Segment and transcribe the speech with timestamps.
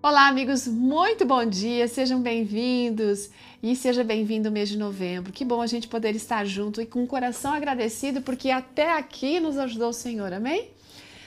[0.00, 5.32] Olá, amigos, muito bom dia, sejam bem-vindos e seja bem-vindo o mês de novembro.
[5.32, 9.40] Que bom a gente poder estar junto e com o coração agradecido, porque até aqui
[9.40, 10.70] nos ajudou o Senhor, amém?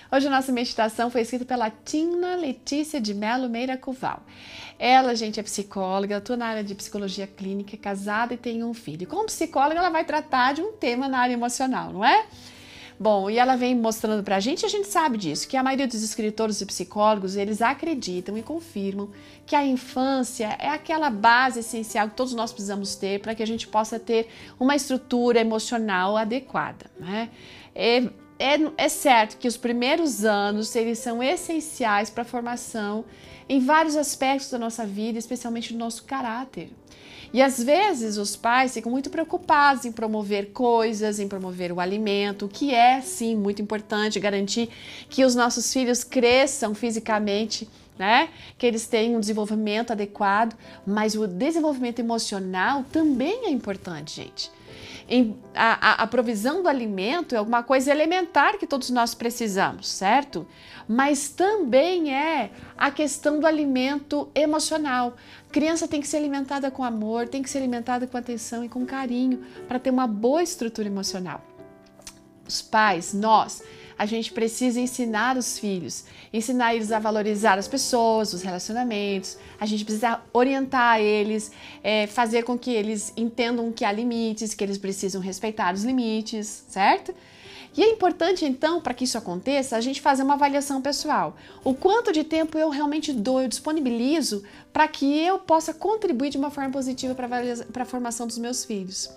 [0.09, 4.23] Hoje a nossa meditação foi escrita pela Tina Letícia de Melo Meira Cuval.
[4.79, 8.73] Ela, gente, é psicóloga, atua na área de psicologia clínica, é casada e tem um
[8.73, 9.05] filho.
[9.05, 12.25] Como psicóloga, ela vai tratar de um tema na área emocional, não é?
[13.01, 16.03] Bom, e ela vem mostrando pra gente, a gente sabe disso, que a maioria dos
[16.03, 19.09] escritores e psicólogos, eles acreditam e confirmam
[19.43, 23.47] que a infância é aquela base essencial que todos nós precisamos ter para que a
[23.47, 24.27] gente possa ter
[24.59, 27.31] uma estrutura emocional adequada, né?
[27.73, 28.03] É,
[28.41, 33.05] é, é certo que os primeiros anos, eles são essenciais para a formação
[33.47, 36.71] em vários aspectos da nossa vida, especialmente do nosso caráter.
[37.33, 42.47] E às vezes os pais ficam muito preocupados em promover coisas, em promover o alimento,
[42.47, 44.69] que é sim muito importante garantir
[45.09, 47.69] que os nossos filhos cresçam fisicamente.
[47.99, 48.29] Né?
[48.57, 54.49] Que eles tenham um desenvolvimento adequado, mas o desenvolvimento emocional também é importante, gente
[55.07, 60.47] em, a, a, provisão do alimento é uma coisa elementar que todos nós precisamos, certo?
[60.87, 65.15] Mas também é a questão do alimento emocional.
[65.49, 68.69] A criança tem que ser alimentada com amor, tem que ser alimentada com atenção e
[68.69, 71.41] com carinho para ter uma boa estrutura emocional.
[72.47, 73.63] Os pais, nós,
[74.01, 79.37] a gente precisa ensinar os filhos, ensinar eles a valorizar as pessoas, os relacionamentos.
[79.59, 81.51] A gente precisa orientar eles,
[81.83, 86.65] é, fazer com que eles entendam que há limites, que eles precisam respeitar os limites,
[86.67, 87.13] certo?
[87.77, 91.37] E é importante, então, para que isso aconteça, a gente fazer uma avaliação pessoal.
[91.63, 96.39] O quanto de tempo eu realmente dou, eu disponibilizo para que eu possa contribuir de
[96.39, 99.11] uma forma positiva para a formação dos meus filhos.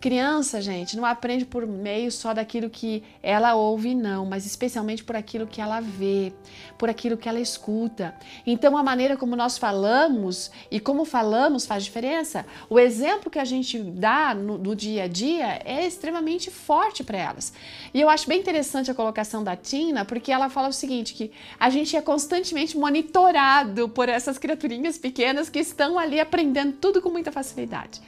[0.00, 5.16] Criança, gente, não aprende por meio só daquilo que ela ouve, não, mas especialmente por
[5.16, 6.32] aquilo que ela vê,
[6.78, 8.14] por aquilo que ela escuta.
[8.46, 12.46] Então, a maneira como nós falamos e como falamos faz diferença.
[12.70, 17.18] O exemplo que a gente dá no, no dia a dia é extremamente forte para
[17.18, 17.52] elas.
[17.92, 21.32] E eu acho bem interessante a colocação da Tina, porque ela fala o seguinte: que
[21.58, 27.10] a gente é constantemente monitorado por essas criaturinhas pequenas que estão ali aprendendo tudo com
[27.10, 28.00] muita facilidade.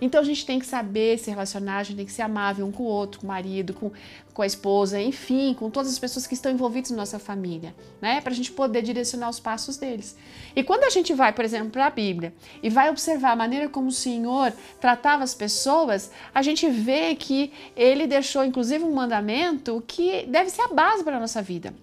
[0.00, 2.72] Então a gente tem que saber se relacionar, a gente tem que ser amável um
[2.72, 3.90] com o outro, com o marido, com,
[4.32, 8.20] com a esposa, enfim, com todas as pessoas que estão envolvidas na nossa família, né?
[8.20, 10.16] Para a gente poder direcionar os passos deles.
[10.54, 13.68] E quando a gente vai, por exemplo, para a Bíblia e vai observar a maneira
[13.68, 19.82] como o Senhor tratava as pessoas, a gente vê que ele deixou, inclusive, um mandamento
[19.86, 21.74] que deve ser a base para a nossa vida.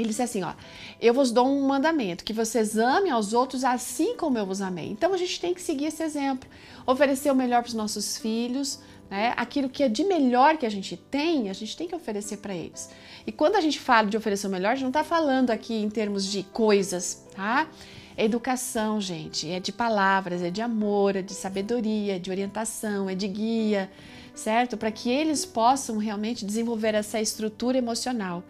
[0.00, 0.52] Ele disse assim, ó,
[1.00, 4.90] eu vos dou um mandamento, que vocês amem aos outros assim como eu vos amei.
[4.90, 6.48] Então a gente tem que seguir esse exemplo,
[6.86, 8.78] oferecer o melhor para os nossos filhos,
[9.10, 9.32] né?
[9.36, 12.54] Aquilo que é de melhor que a gente tem, a gente tem que oferecer para
[12.54, 12.90] eles.
[13.26, 15.74] E quando a gente fala de oferecer o melhor, a gente não está falando aqui
[15.74, 17.68] em termos de coisas, tá?
[18.16, 23.10] É educação, gente, é de palavras, é de amor, é de sabedoria, é de orientação,
[23.10, 23.90] é de guia,
[24.34, 24.76] certo?
[24.76, 28.42] Para que eles possam realmente desenvolver essa estrutura emocional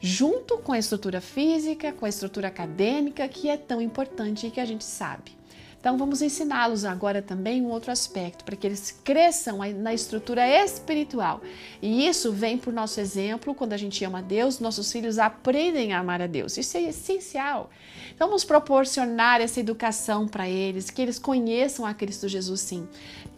[0.00, 4.60] junto com a estrutura física, com a estrutura acadêmica, que é tão importante e que
[4.60, 5.38] a gente sabe.
[5.80, 11.40] Então vamos ensiná-los agora também um outro aspecto, para que eles cresçam na estrutura espiritual.
[11.80, 15.94] E isso vem por nosso exemplo, quando a gente ama a Deus, nossos filhos aprendem
[15.94, 16.58] a amar a Deus.
[16.58, 17.70] Isso é essencial.
[18.14, 22.86] Então vamos proporcionar essa educação para eles, que eles conheçam a Cristo Jesus sim.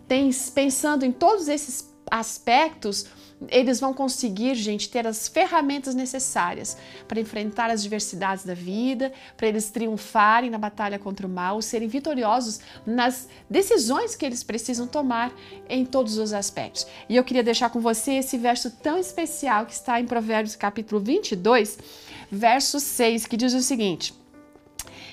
[0.09, 3.07] Tem, pensando em todos esses aspectos,
[3.49, 6.77] eles vão conseguir, gente, ter as ferramentas necessárias
[7.07, 11.89] para enfrentar as diversidades da vida, para eles triunfarem na batalha contra o mal, serem
[11.89, 15.33] vitoriosos nas decisões que eles precisam tomar
[15.69, 16.87] em todos os aspectos.
[17.09, 21.01] E eu queria deixar com você esse verso tão especial que está em Provérbios capítulo
[21.01, 21.79] 22,
[22.31, 24.15] verso 6, que diz o seguinte: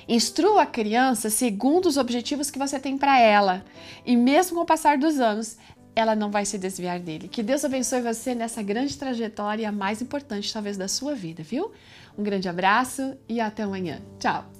[0.07, 3.63] Instrua a criança segundo os objetivos que você tem para ela,
[4.05, 5.55] e mesmo com o passar dos anos,
[5.95, 7.27] ela não vai se desviar dele.
[7.27, 11.71] Que Deus abençoe você nessa grande trajetória, a mais importante talvez da sua vida, viu?
[12.17, 14.01] Um grande abraço e até amanhã.
[14.19, 14.58] Tchau!